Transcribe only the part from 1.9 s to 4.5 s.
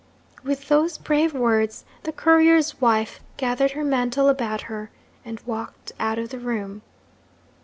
the courier's wife gathered her mantle